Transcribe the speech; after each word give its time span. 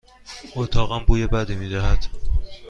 اتاقم 0.55 1.05
بوی 1.07 1.27
بدی 1.27 1.55
می 1.55 1.69
دهد. 1.69 2.05